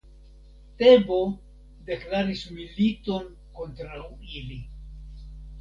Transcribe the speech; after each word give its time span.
Tebo 0.79 1.19
deklaris 1.89 2.43
militon 2.55 3.29
kontraŭ 3.61 4.03
ili. 4.41 4.63